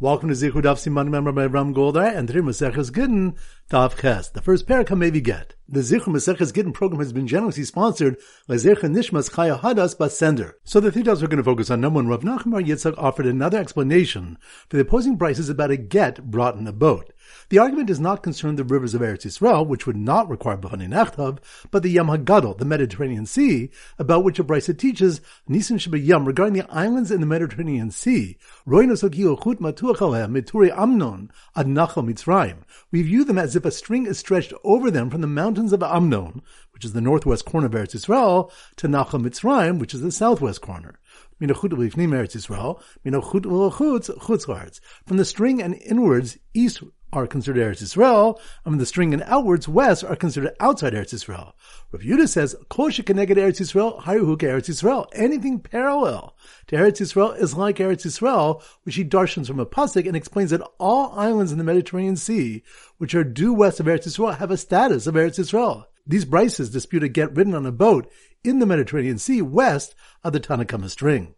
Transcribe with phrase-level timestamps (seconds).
[0.00, 3.34] Welcome to Zichud Daf Siman member by Ram Goldar and today Maseches Gittin
[3.68, 4.28] Daf Ches.
[4.28, 5.57] The first parak maybe get.
[5.70, 8.16] The Zichron Maseches Gittin program has been generously sponsored
[8.46, 10.54] by Zercha Nishmas Chaya Hadas Basender.
[10.64, 11.82] So the three dots we're going to focus on.
[11.82, 14.38] Number one, Rav Nachman Bar Yitzchak offered another explanation
[14.70, 17.12] for the opposing brises about a get brought in a boat.
[17.50, 20.88] The argument does not concern the rivers of Eretz Yisrael, which would not require B'fani
[20.88, 21.40] Nechtav,
[21.70, 26.54] but the Yam HaGadol, the Mediterranean Sea, about which a teaches Nisan Sheba Yam regarding
[26.54, 28.38] the islands in the Mediterranean Sea.
[28.66, 28.96] Amnon.
[32.90, 35.26] We view them as if a string is stretched over them from the
[35.58, 36.40] mountains of Amnon,
[36.70, 40.60] which is the northwest corner of Eretz Yisrael, to Nachal Mitzrayim, which is the southwest
[40.60, 41.00] corner.
[41.40, 41.48] From
[45.16, 50.04] the string and inwards, east are considered Eretz Yisrael, mean the string and outwards west
[50.04, 51.52] are considered outside Eretz Yisrael.
[51.90, 55.06] Rav Yudah says, Kol shekeneged Eretz Yisrael, hayuhu Eretz Yisrael.
[55.12, 56.36] Anything parallel
[56.66, 60.50] to Eretz Yisrael is like Eretz Yisrael, which he darshans from a pasuk and explains
[60.50, 62.62] that all islands in the Mediterranean Sea,
[62.98, 65.86] which are due west of Eretz Yisrael, have a status of Eretz Yisrael.
[66.06, 68.10] These brises dispute a get written on a boat
[68.42, 71.34] in the Mediterranean Sea west of the Tanakama string.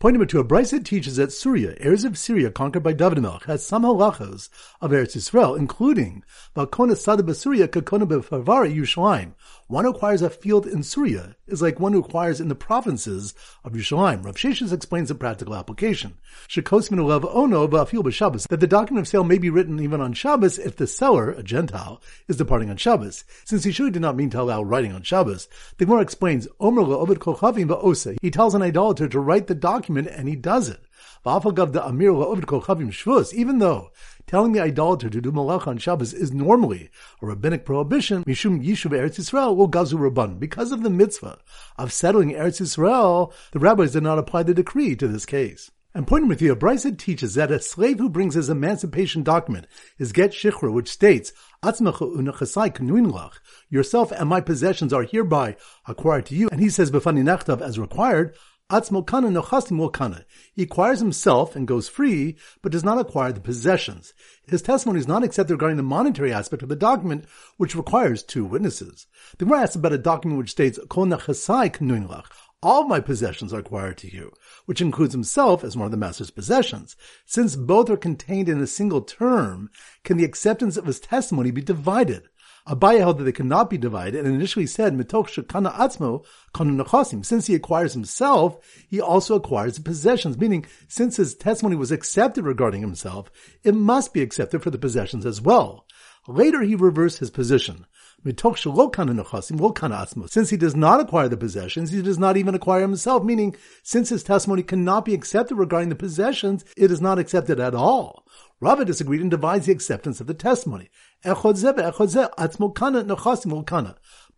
[0.00, 3.44] Point number two, a Bryce teaches that Surya, heirs of Syria conquered by David Melch,
[3.44, 4.50] has some halachas
[4.82, 6.22] of Eretz Yisrael, including
[6.54, 9.32] Balkona Sada Basuria Kakona Befarvari Yerushalayim.
[9.66, 13.32] One who acquires a field in Surya is like one who acquires in the provinces
[13.64, 14.22] of Yerushalayim.
[14.22, 16.18] Rav Sheshes explains the practical application.
[16.48, 20.12] Shekos Minulev Ono Ba'afil B'Shabbos, that the document of sale may be written even on
[20.12, 23.24] Shabbos if the seller, a Gentile, is departing on Shabbos.
[23.46, 26.82] Since he surely did not mean to allow writing on Shabbos, the Gemara explains, Omer
[26.82, 28.18] Ovid Kochavim Ba'ose.
[28.20, 30.84] He tells an idolater to write the document and he does it.
[31.26, 31.54] Even
[33.58, 33.90] though
[34.26, 36.90] telling the idolater to do malach on Shabbos is normally
[37.22, 40.38] a rabbinic prohibition, Mishum Yishuv Eretz Yisrael will gazu rabban.
[40.38, 41.38] Because of the mitzvah
[41.78, 45.70] of settling Eretz Yisrael, the rabbis did not apply the decree to this case.
[45.96, 50.10] And pointing with you, Bryce teaches that a slave who brings his emancipation document is
[50.10, 51.32] get shichrur, which states,
[53.70, 55.54] yourself and my possessions are hereby
[55.86, 56.48] acquired to you.
[56.50, 58.34] And he says, as required,
[58.80, 60.24] Atzmokana.
[60.52, 64.14] He acquires himself and goes free, but does not acquire the possessions.
[64.48, 67.26] His testimony is not accepted regarding the monetary aspect of the document,
[67.56, 69.06] which requires two witnesses.
[69.38, 70.78] The Gemara asks about a document which states,
[72.64, 74.32] all my possessions are acquired to you,
[74.64, 76.96] which includes himself as one of the master's possessions.
[77.26, 79.68] Since both are contained in a single term,
[80.02, 82.28] can the acceptance of his testimony be divided?
[82.66, 87.46] Abaye held that they could not be divided and initially said, Mitoch shekana atzmo Since
[87.46, 88.56] he acquires himself,
[88.88, 93.30] he also acquires the possessions, meaning since his testimony was accepted regarding himself,
[93.62, 95.83] it must be accepted for the possessions as well.
[96.26, 97.86] Later he reversed his position.
[98.26, 98.50] Since
[100.50, 104.22] he does not acquire the possessions, he does not even acquire himself, meaning since his
[104.22, 108.26] testimony cannot be accepted regarding the possessions, it is not accepted at all.
[108.60, 110.88] Rava disagreed and divides the acceptance of the testimony.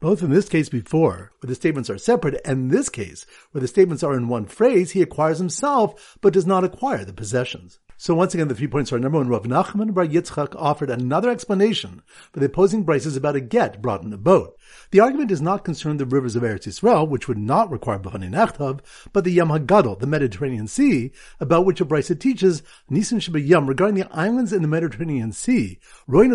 [0.00, 3.68] Both in this case before, where the statements are separate, and this case, where the
[3.68, 7.78] statements are in one phrase, he acquires himself, but does not acquire the possessions.
[7.99, 11.31] So once again, the three points are number one, Rav Nachman Bar Yitzchak offered another
[11.31, 14.59] explanation for the opposing brises about a get brought in a boat.
[14.91, 18.31] The argument does not concern the rivers of Eretz Yisrael, which would not require B'fani
[18.31, 18.81] Nechtav,
[19.15, 23.95] but the Yam HaGadol, the Mediterranean Sea, about which a brisa teaches Nisan Yam regarding
[23.95, 25.78] the islands in the Mediterranean Sea.
[26.07, 26.28] We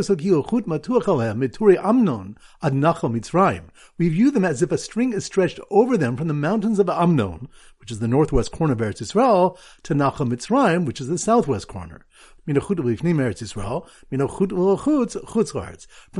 [4.10, 7.48] view them as if a string is stretched over them from the mountains of Amnon,
[7.82, 11.68] which is the northwest corner of Eretz Yisrael, to Nachal Mitzrayim, which is the southwest
[11.68, 12.06] corner.
[12.46, 12.54] From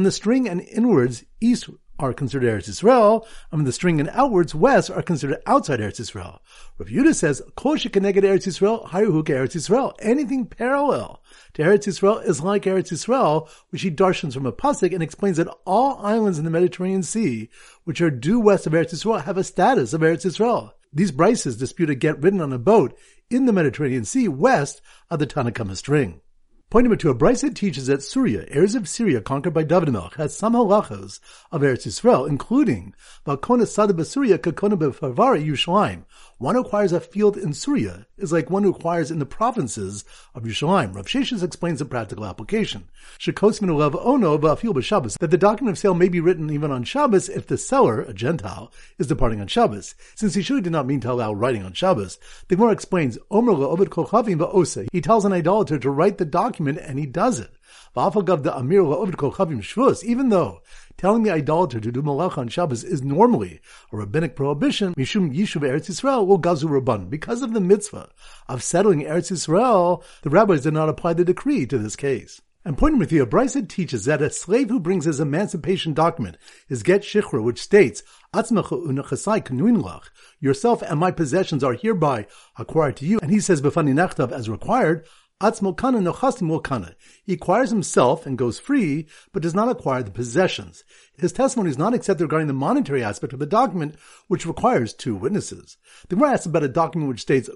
[0.04, 4.90] the string and inwards, east are considered Eretz Yisrael, and the string and outwards, west,
[4.90, 6.40] are considered outside Eretz Yisrael.
[6.80, 9.94] Rav Yudah says, Kol shekeneged Eretz Yisrael, hayuhu Eretz Yisrael.
[10.00, 11.22] Anything parallel
[11.54, 15.38] to Eretz Yisrael is like Eretz Yisrael, which he darshans from a pasuk and explains
[15.38, 17.50] that all islands in the Mediterranean Sea,
[17.84, 20.72] which are due west of Eretz Yisrael, have a status of Eretz Yisrael.
[20.94, 22.98] These brises dispute a get written on a boat
[23.30, 26.20] in the Mediterranean Sea west of the Tanakama string.
[26.70, 30.16] Point number two, a Bryce teaches that Surya, heirs of Syria conquered by David Melch,
[30.16, 31.20] has some halachas
[31.52, 32.94] of Eretz Yisrael, including
[33.26, 36.06] Balkona Sada Basuria Kakona Befarvari Yerushalayim,
[36.42, 40.04] one who acquires a field in Syria is like one who acquires in the provinces
[40.34, 40.96] of Yerushalayim.
[40.96, 42.90] Rav Sheshes explains the practical application.
[45.20, 48.12] That the document of sale may be written even on Shabbos if the seller, a
[48.12, 49.94] Gentile, is departing on Shabbos.
[50.16, 52.18] Since he surely did not mean to allow writing on Shabbos,
[52.48, 53.20] the Gemara explains.
[54.92, 57.52] He tells an idolater to write the document and he does it.
[57.96, 60.62] Even though
[60.98, 63.60] telling the idolater to do malacha on Shabbos is normally
[63.92, 67.10] a rabbinic prohibition, mishum yishuv Eretz Yisrael will gazu rabban.
[67.10, 68.10] Because of the mitzvah
[68.48, 72.42] of settling Eretz Yisrael, the rabbis did not apply the decree to this case.
[72.64, 76.38] And pointing with you, Brisa teaches that a slave who brings his emancipation document,
[76.68, 78.04] his get shichrur, which states,
[80.40, 82.28] yourself and my possessions are hereby
[82.60, 83.96] acquired to you, and he says, befani
[85.42, 90.84] required, he acquires himself and goes free, but does not acquire the possessions.
[91.18, 93.96] His testimony is not accepted regarding the monetary aspect of the document,
[94.28, 95.78] which requires two witnesses.
[96.10, 97.50] The Gemara asks about a document which states,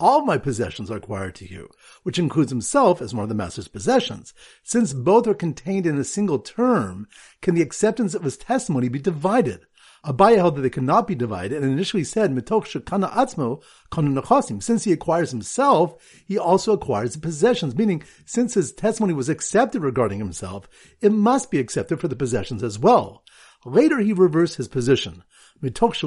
[0.00, 1.68] all my possessions are acquired to you,
[2.02, 4.34] which includes himself as one of the master's possessions.
[4.62, 7.08] Since both are contained in a single term,
[7.42, 9.66] can the acceptance of his testimony be divided?
[10.04, 14.62] Abaye held that they could not be divided and initially said, Mitoch shekana atzmo kanu
[14.62, 19.82] Since he acquires himself, he also acquires the possessions, meaning since his testimony was accepted
[19.82, 20.68] regarding himself,
[21.00, 23.24] it must be accepted for the possessions as well.
[23.64, 25.24] Later he reversed his position.
[25.60, 25.98] Since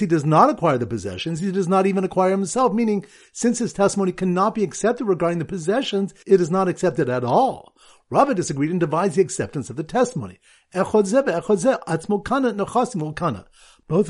[0.00, 3.72] he does not acquire the possessions, he does not even acquire himself, meaning since his
[3.72, 7.76] testimony cannot be accepted regarding the possessions, it is not accepted at all.
[8.10, 10.40] Rava disagreed and divides the acceptance of the testimony.
[10.74, 11.12] Both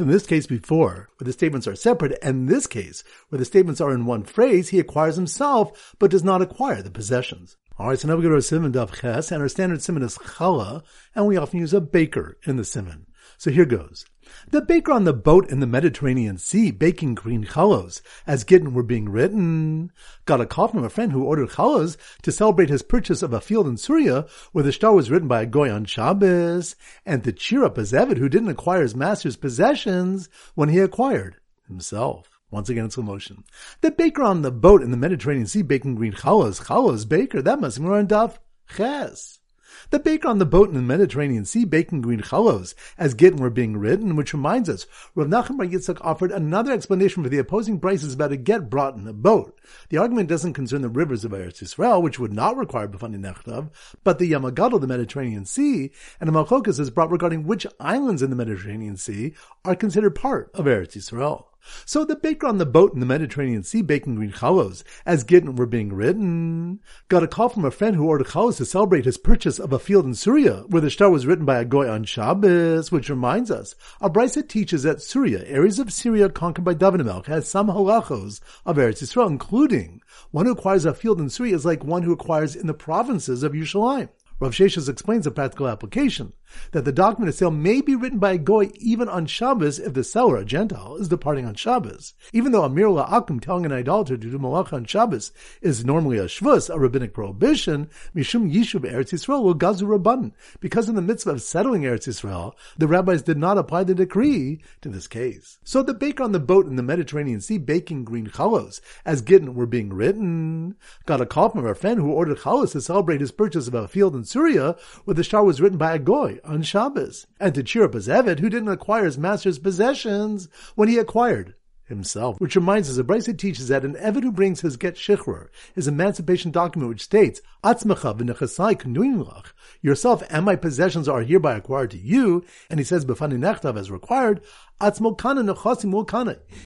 [0.01, 3.83] in this case before, where the statements are separate, and this case, where the statements
[3.83, 7.59] are in one phrase, he acquires himself, but does not acquire the possessions.
[7.79, 10.17] Alright, so now we go to our simon daf ches, and our standard simon is
[10.17, 10.83] chala,
[11.15, 13.05] and we often use a baker in the simon.
[13.41, 14.05] So here goes.
[14.51, 18.83] The baker on the boat in the Mediterranean Sea baking green challos as Gittin were
[18.83, 19.93] being written
[20.27, 23.41] got a call from a friend who ordered challos to celebrate his purchase of a
[23.41, 26.77] field in Syria where the star was written by a goy on Shabbos
[27.07, 31.37] and to cheer up a Zevid who didn't acquire his master's possessions when he acquired
[31.67, 32.29] himself.
[32.51, 33.45] Once again, it's slow motion.
[33.81, 37.59] The baker on the boat in the Mediterranean Sea baking green challos, challos baker, that
[37.59, 38.37] must be more on Daf
[38.77, 39.40] Ches.
[39.89, 43.51] The baker on the boat in the Mediterranean Sea baking green chalos as Gittin were
[43.51, 47.81] being written, which reminds us, Rav Nachman Bar Yitzchak offered another explanation for the opposing
[47.81, 49.59] brises about a get brought in a boat.
[49.89, 53.71] The argument doesn't concern the rivers of Eretz Yisrael, which would not require B'fani Nechtav,
[54.05, 55.91] but the Yamagadol, the Mediterranean Sea,
[56.21, 59.33] and the Machlokas is brought regarding which islands in the Mediterranean Sea
[59.65, 61.47] are considered part of Eretz Yisrael.
[61.85, 65.57] So the baker on the boat in the Mediterranean Sea baking green chalos, as Gittin
[65.57, 69.19] were being written, got a call from a friend who ordered chalos to celebrate his
[69.19, 72.05] purchase of a field in Syria, where the star was written by a goy on
[72.05, 77.27] Shabbos, which reminds us, brisa teaches that Syria, areas of Syria conquered by David Melch,
[77.27, 81.65] has some halachos of Eretz Yisrael, including one who acquires a field in Syria is
[81.65, 84.09] like one who acquires in the provinces of Yerushalayim.
[84.39, 86.33] Rav Sheshes explains a practical application
[86.73, 89.95] that the document of sale may be written by a goy even on Shabbos if
[89.95, 92.15] the seller, a Gentile, is departing on Shabbos.
[92.33, 96.25] Even though Amir La'akum telling an idolater to do malacha on Shabbos is normally a
[96.25, 100.33] shvus, a rabbinic prohibition, Mishum Yishuv Eretz Yisrael will gazu rabban.
[100.61, 104.61] Because in the mitzvah of settling Eretz Yisrael, the rabbis did not apply the decree
[104.83, 105.59] to this case.
[105.65, 109.55] So the baker on the boat in the Mediterranean Sea baking green chalos, as Gittin
[109.55, 110.77] were being written,
[111.07, 113.89] got a call from a friend who ordered chalos to celebrate his purchase of a
[113.89, 117.63] field in Syria, where the star was written by a goy on Shabbos, and to
[117.63, 121.55] cheer up his Eved, who didn't acquire his master's possessions when he acquired
[121.91, 122.41] himself.
[122.41, 125.87] Which reminds us, the Brisa teaches that an Eved who brings his get shichrur, his
[125.87, 129.45] emancipation document, which states, Atzmacha v'nechasai
[129.83, 133.91] yourself and my possessions are hereby acquired to you, and he says, b'fani nechtav as
[133.91, 134.41] required,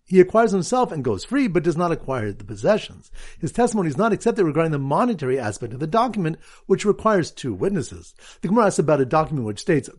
[0.06, 3.11] he acquires himself and goes free, but does not acquire the possessions.
[3.41, 7.52] His testimony is not accepted regarding the monetary aspect of the document, which requires two
[7.52, 8.14] witnesses.
[8.40, 9.90] The Gemara asks about a document which states,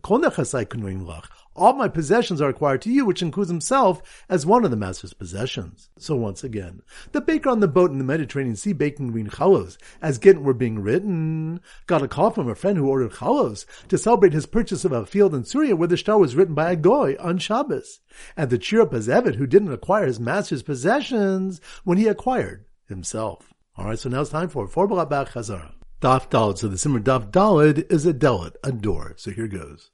[1.56, 5.14] all my possessions are acquired to you, which includes himself as one of the master's
[5.14, 5.88] possessions.
[5.98, 6.82] So once again,
[7.12, 10.54] the baker on the boat in the Mediterranean Sea baking green chalos, as Gittin were
[10.54, 14.84] being written, got a call from a friend who ordered chalos to celebrate his purchase
[14.84, 18.00] of a field in Syria where the star was written by a goy on Shabbos,
[18.36, 23.52] and to cheer up Eved who didn't acquire his master's possessions when he acquired himself.
[23.78, 25.72] Alright, so now it's time for four Balabach Chazara.
[26.00, 26.58] Daf Dalid.
[26.58, 29.14] So the Simmer Daf Dalid is a delit, a door.
[29.16, 29.90] So here goes.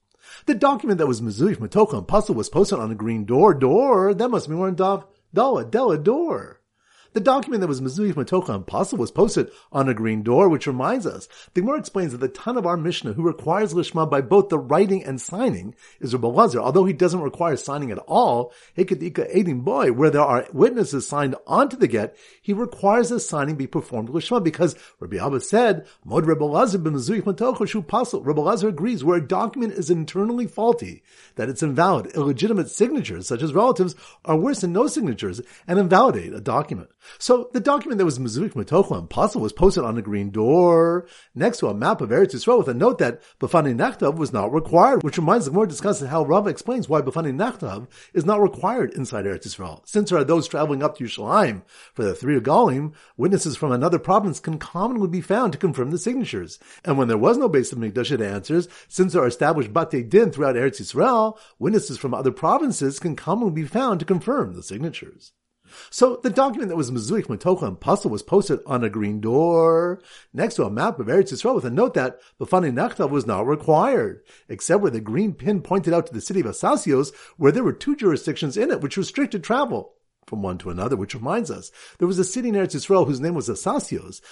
[0.47, 3.55] The document that was Mizuyif Matoka and Pasul was posted on a green door.
[3.55, 4.15] Door?
[4.15, 5.05] That must be more in Dav.
[5.35, 6.62] Dala, Della, door.
[7.15, 10.67] The document that was Mizuyif Matocha and Pasul was posted on a green door, which
[10.67, 14.49] reminds us, the explains that the ton of our Mishnah who requires Lishma by both
[14.49, 16.61] the writing and signing is Rabbi Lazar.
[16.61, 21.35] Although he doesn't require signing at all, Hekadika Edim Boy, where there are witnesses signed
[21.47, 26.25] onto the get, he requires the signing be performed Lishma because Rabbi Abba said, Mod
[26.25, 28.25] Rabbi Lazar b'Mizuyif Matocha shu Pasul.
[28.25, 31.03] Rabbi Lazar agrees where a document is internally faulty,
[31.35, 32.07] that it's invalid.
[32.15, 36.89] Illegitimate signatures, such as relatives, are worse than no signatures and invalidate a document.
[37.19, 41.07] So the document that was Mizuik Metochla and Pasul was posted on a green door
[41.35, 44.53] next to a map of Eretz Yisrael with a note that Bafani Nachtav was not
[44.53, 48.93] required, which reminds the more discusses how Rava explains why Bafani Nachtav is not required
[48.95, 49.87] inside Eretz Yisrael.
[49.87, 51.63] Since there are those traveling up to Yerushalayim
[51.95, 55.99] for the three Galim, witnesses from another province can commonly be found to confirm the
[55.99, 56.59] signatures.
[56.85, 60.31] And when there was no base of Mikdash, answers, since there are established Bate Din
[60.31, 65.33] throughout Eretz Yisrael, witnesses from other provinces can commonly be found to confirm the signatures.
[65.91, 70.01] So the document that was Mizuich Matocha and Pasul was posted on a green door
[70.33, 73.47] next to a map of Eretz Yisrael with a note that Bafani Nachtav was not
[73.47, 77.65] required, except where the green pin pointed out to the city of Asasios where there
[77.65, 79.95] were two jurisdictions in it which restricted travel
[80.33, 83.21] from one to another, which reminds us there was a city in Eretz Yisrael whose
[83.21, 84.23] name was Asasios,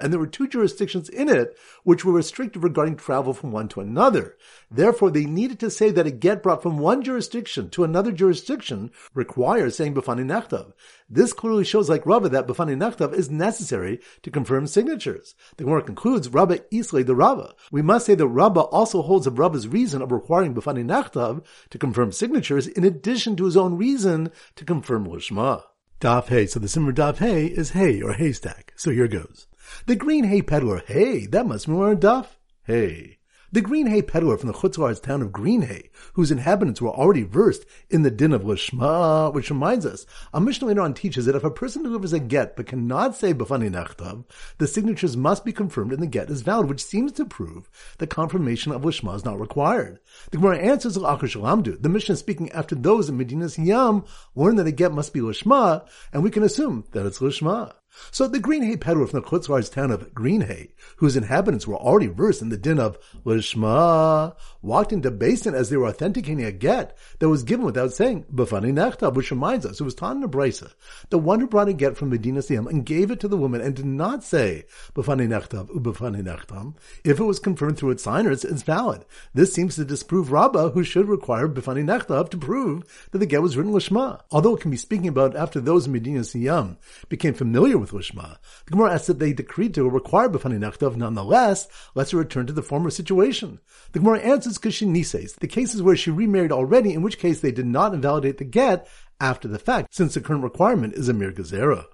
[0.00, 3.80] and there were two jurisdictions in it which were restricted regarding travel from one to
[3.80, 4.36] another.
[4.70, 8.92] Therefore, they needed to say that a get brought from one jurisdiction to another jurisdiction
[9.12, 10.72] requires saying Bafani Nachtav.
[11.10, 15.34] This clearly shows, like Rava, that Bafani Nachtav is necessary to confirm signatures.
[15.56, 17.54] The Gemara concludes, Rabba Islay the Rava.
[17.70, 21.78] We must say that Rabba also holds of Rabba's reason of requiring Bafani Nachtav to
[21.78, 25.62] confirm signatures in addition to his own reason to confirm Lishma.
[26.00, 26.46] Daf Hay.
[26.46, 28.72] So the Simmer Daf Hay is hay or haystack.
[28.76, 29.46] So here goes.
[29.86, 32.26] The green hay peddler, hey, that must be more Daf
[32.64, 33.18] Hay.
[33.54, 37.22] The Green Hay peddler from the Chutzlar's town of Green Hay, whose inhabitants were already
[37.22, 41.36] versed in the din of Lishma, which reminds us, a Mishnah later on teaches that
[41.36, 44.24] if a person delivers a get but cannot say Bafani Nachtav,
[44.56, 47.68] the signatures must be confirmed and the get is valid, which seems to prove
[47.98, 50.00] that confirmation of Lishma is not required.
[50.30, 54.72] The Gemara answers Al-Akhir The Mishnah speaking after those in Medina's Yam learn that a
[54.72, 57.74] get must be Lishma, and we can assume that it's Lishma.
[58.10, 61.76] So the Green Hay peddler from the Chutzlar's town of Green Hay, whose inhabitants were
[61.76, 66.44] already versed in the din of Lishma, walked into Beis Din as they were authenticating
[66.44, 69.96] a get that was given without saying Bafani Nechtav, which reminds us, it was a
[69.96, 70.72] Brisa,
[71.10, 73.60] the one who brought a get from Medina Siyam and gave it to the woman
[73.60, 74.64] and did not say
[74.94, 79.04] Bafani Nechtav, Ubafani Nechtam, if it was confirmed through its signers, it's valid.
[79.34, 83.42] This seems to disprove Rabbah, who should require Bafani Nechtav to prove that the get
[83.42, 84.20] was written Lishma.
[84.30, 86.76] Although it can be speaking about after those in Medina Siyam
[87.08, 88.38] became familiar with Lishma.
[88.66, 92.62] The Gemara asks that they decreed to require B'fani Nachtav, nonetheless, let's return to the
[92.62, 93.60] former situation.
[93.92, 97.66] The Gemara answers Kishinises, the cases where she remarried already, in which case they did
[97.66, 98.88] not invalidate the get
[99.20, 101.86] after the fact, since the current requirement is a mere gezerah.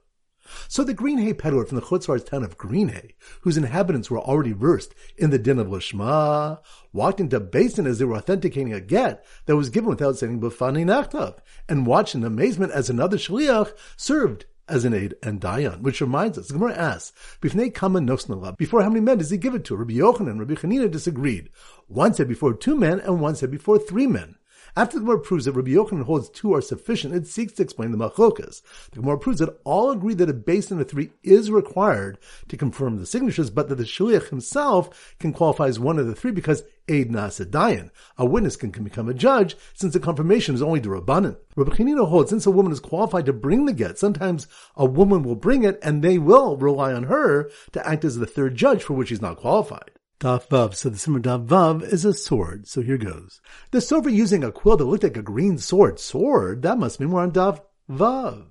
[0.66, 4.18] So the Green Hay peddler from the Chutzlar's town of Green Hay, whose inhabitants were
[4.18, 6.60] already versed in the din of Lishma,
[6.92, 10.40] walked into Beis Din as they were authenticating a get that was given without saying
[10.40, 11.38] B'fani Nachtav,
[11.68, 16.38] and watched in amazement as another shliach served as an aid and dayan, which reminds
[16.38, 19.76] us, the Gemara asks, before how many men does he give it to?
[19.76, 21.50] Rabbi Yochanan and Rabbi Chanina disagreed.
[21.86, 24.36] One said before two men, and one said before three men.
[24.76, 27.90] After the Gemara proves that Rabbi Yochanan holds two are sufficient, it seeks to explain
[27.90, 28.62] the machlokas.
[28.92, 32.56] The Gemara proves that all agree that a beis din of three is required to
[32.56, 36.30] confirm the signatures, but that the shliach himself can qualify as one of the three
[36.30, 37.90] because aid nasadayan.
[38.16, 41.36] A witness can, can become a judge since the confirmation is only the rabbanan.
[41.56, 45.22] Rabbi Chanina holds since a woman is qualified to bring the get, sometimes a woman
[45.22, 48.82] will bring it and they will rely on her to act as the third judge
[48.82, 49.90] for which she's not qualified.
[50.20, 50.74] Daf Vav.
[50.74, 52.66] So the Simmer Daf Vav is a sword.
[52.66, 53.40] So here goes.
[53.70, 56.00] The silver using a quill that looked like a green sword.
[56.00, 56.62] Sword?
[56.62, 58.46] That must mean we're on Daf Vav.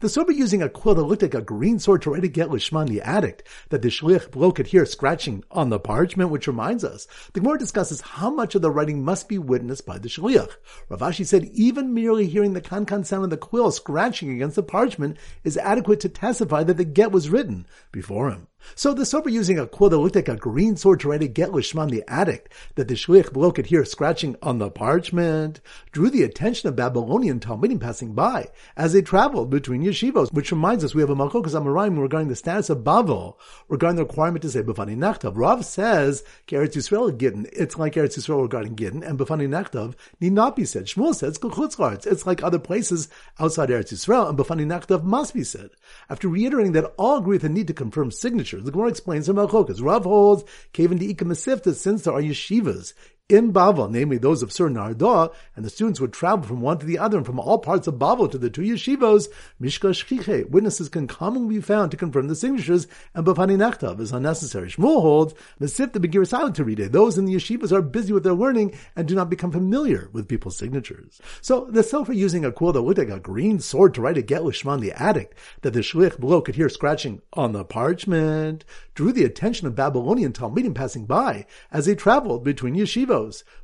[0.00, 2.88] The Sofer using a quill that looked like a green sword to to get Lishman
[2.88, 7.06] the addict that the Shliach blow could hear scratching on the parchment, which reminds us,
[7.32, 10.56] the Gemara discusses how much of the writing must be witnessed by the Shliach.
[10.88, 14.62] Rav Ashi said even merely hearing the kan-kan sound of the quill scratching against the
[14.62, 18.47] parchment is adequate to testify that the get was written before him.
[18.74, 21.28] So the sofer using a quill that looked like a green sword to write a
[21.28, 25.60] get Lishman the addict that the shliach below could hear scratching on the parchment
[25.92, 30.84] drew the attention of Babylonian Talmidim passing by as they traveled between yeshivos, which reminds
[30.84, 33.36] us we have a Machlokas Amoraim regarding the status of Bavel,
[33.68, 35.32] regarding the requirement to say Bafani Nachtav.
[35.34, 40.32] Rav says Eretz Yisrael Gidden, it's like Eretz Yisrael regarding Gidden, and Bafani Nachtav need
[40.32, 40.86] not be said.
[40.86, 45.44] Shmuel says Kuchutzlarts, it's like other places outside Eretz Yisrael, and Bafani Nachtav must be
[45.44, 45.70] said.
[46.10, 49.34] After reiterating that all agree with the need to confirm signature the Gemara explains the
[49.34, 49.82] Machlokas.
[49.82, 51.24] Rav holds, Kaven the Ika
[51.74, 52.94] since there are yeshivas
[53.28, 56.86] in Bavel, namely those of Sur Narda, and the students would travel from one to
[56.86, 59.28] the other and from all parts of Bavel to the two yeshivos,
[59.60, 64.12] Mishka Shchiche, witnesses can commonly be found to confirm the signatures, and Bafani Nachtav is
[64.12, 64.70] unnecessary.
[64.70, 66.78] Shmuel holds, Mesif the Begir silent to read.
[66.78, 70.28] Those in the yeshivas are busy with their learning and do not become familiar with
[70.28, 71.20] people's signatures.
[71.42, 74.22] So the Sofer using a quill that looked like a green sword to write a
[74.22, 79.12] get Lishman the addict, that the Shlich below could hear scratching on the parchment, drew
[79.12, 82.74] the attention of Babylonian Talmidim passing by as they traveled between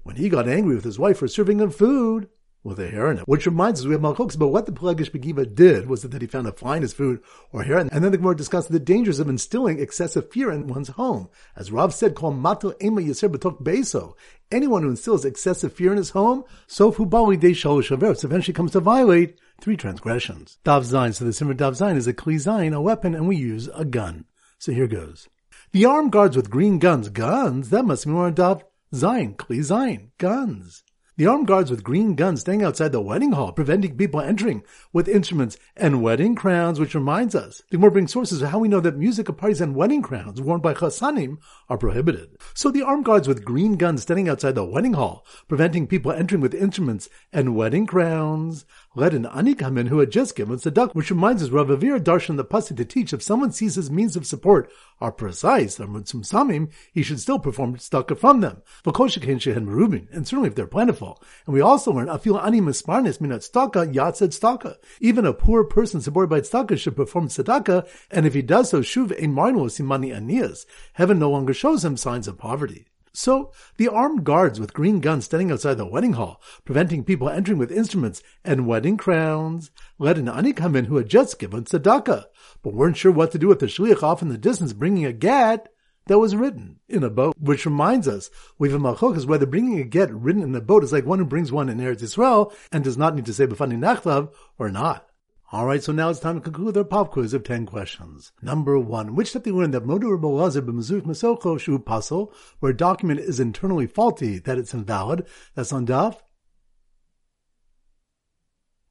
[0.03, 2.29] when he got angry with his wife for serving him food
[2.65, 3.29] with a hair in it.
[3.29, 6.27] Which reminds us, we have Machlokes about what the Pilegesh B'Givah did was that he
[6.27, 9.79] found a his food or hair, and then the Gemara discussed the dangers of instilling
[9.79, 11.29] excessive fear in one's home.
[11.57, 14.15] As Rav said, call Mato Ema Yisir Betok Beso.
[14.51, 17.93] Anyone who instills excessive fear in his home, Sofu Bali De Shalosh
[18.25, 20.59] eventually comes to violate three transgressions.
[20.65, 23.37] Dav Zayin, so the Simmer Dav Zayin is a Kli Zayin, a weapon, and we
[23.37, 24.25] use a gun.
[24.59, 25.29] So here goes.
[25.73, 30.11] The armed guards with green guns, guns, that must be more Dav Zayin, Kli Zayin,
[30.19, 30.85] guns.
[31.17, 35.09] The armed guards with green guns staying outside the wedding hall, preventing people entering with
[35.09, 37.63] instruments and wedding crowns, which reminds us.
[37.71, 40.41] The more brings sources of how we know that music at parties and wedding crowns
[40.41, 42.37] worn by chassanim are prohibited.
[42.55, 46.41] So the armed guards with green guns standing outside the wedding hall, preventing people entering
[46.41, 48.65] with instruments and wedding crowns,
[48.97, 51.99] let an ani come in who had just given tzedakah, which reminds us Rav Avir
[51.99, 54.71] Darshan the Pasuk to teach if someone sees his means of support
[55.01, 58.63] are precise, or samim, he should still perform tzedakah from them.
[58.85, 61.21] And certainly if they're plentiful.
[61.47, 64.77] And we also learn afil ani misparnis minat tzedakah yatzed tzedakah.
[65.01, 68.81] Even a poor person supported by tzedakah should perform tzedakah, and if he does so,
[68.81, 70.67] shuv ein marnu simani anias.
[70.93, 72.87] Heaven no longer shows him signs of poverty.
[73.17, 77.59] So the armed guards with green guns standing outside the wedding hall, preventing people entering
[77.59, 82.25] with instruments and wedding crowns, let an ani come in who had just given tzedakah,
[82.63, 85.13] but weren't sure what to do with the shliach off in the distance bringing a
[85.13, 85.69] get
[86.07, 89.79] that was written in a boat, which reminds us, we have a machlokas whether bringing
[89.79, 92.53] a get written in a boat is like one who brings one in Eretz Yisrael
[92.73, 95.09] and does not need to say b'fani nachtav or not.
[95.55, 98.33] All right, so now it's time to conclude our pop quiz of 10 questions.
[98.43, 102.33] Number one, which step do you learn that Modu Rabbi Lazar b'mezuf mesocho shu pasel,
[102.59, 105.25] where a document is internally faulty, that it's invalid?
[105.55, 106.17] That's on Daf.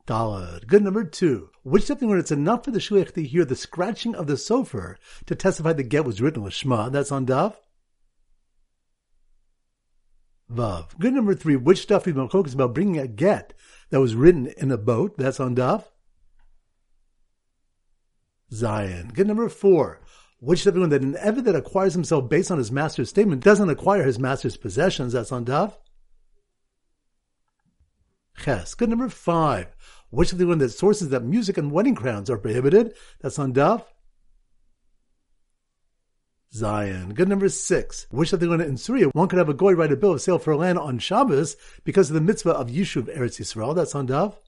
[0.08, 0.68] Dalad.
[0.68, 1.50] Good number two.
[1.64, 4.96] Which you learn it's enough for the shliach to hear the scratching of the sofer
[5.26, 6.88] to testify the get was written with Shema?
[6.88, 7.56] That's on Daf.
[10.50, 10.98] Vav.
[10.98, 11.58] Good number three.
[11.58, 13.54] Which stuff focused about bringing a get
[13.90, 15.18] that was written in a boat?
[15.18, 15.88] That's on Daf.
[18.54, 19.14] Zayin.
[19.14, 20.02] Good number four.
[20.40, 23.70] Which is everyone that an Evid that acquires himself based on his master's statement doesn't
[23.70, 25.14] acquire his master's possessions.
[25.14, 25.78] That's on Dav.
[28.38, 28.74] Ches.
[28.74, 29.76] Good number five.
[30.10, 32.94] Which of the one that sources that music and wedding crowns are prohibited?
[33.22, 33.86] That's on Dav.
[36.54, 37.16] Zayin.
[37.16, 38.06] Good number six.
[38.12, 40.22] Which of the one in Syria one could have a goy write a bill of
[40.22, 43.74] sale for land on Shabbos because of the mitzvah of Yishuv Eretz Yisrael.
[43.76, 44.40] That's on Dav.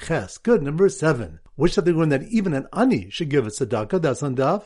[0.00, 0.38] Ches.
[0.38, 0.62] Good.
[0.62, 1.40] Number seven.
[1.56, 4.00] Which of the one that even an ani should give a tzedakah?
[4.00, 4.64] That's on daf.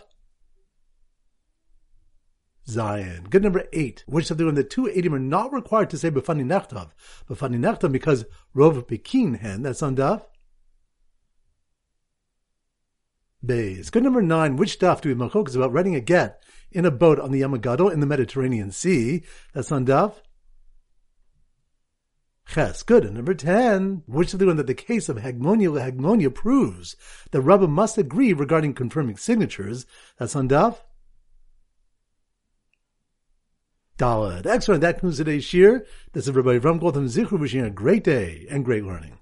[2.68, 3.28] Zayin.
[3.28, 4.04] Good number eight.
[4.06, 6.90] Which of the one that two edim are not required to say b'fani nechtav.
[7.28, 9.62] B'fani nechtav because rov pekin hen.
[9.62, 10.24] That's on daf.
[13.44, 13.90] Bays.
[13.90, 14.56] Good number nine.
[14.56, 16.42] Which daf do we have is about writing a get
[16.72, 19.22] in a boat on the Yamagadol in the Mediterranean Sea?
[19.52, 20.14] That's on daf.
[22.46, 22.82] Ches.
[22.82, 23.04] Good.
[23.04, 26.96] And number 10, which is the one that the case of Hagmonia Hagmonia proves
[27.30, 29.86] that Rabba must agree regarding confirming signatures.
[30.18, 30.78] That's on Daf.
[33.98, 34.46] Dalad.
[34.46, 34.80] Excellent.
[34.80, 35.86] That concludes today's shir.
[36.12, 39.18] This is Rabbi Ram Gotham Zichru wishing a great day and great learning.